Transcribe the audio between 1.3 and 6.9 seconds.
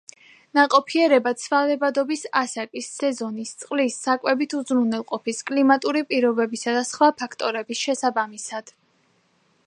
ცვალებადობს ასაკის, სეზონის, წლის, საკვებით უზრუნველყოფის, კლიმატური პირობებისა და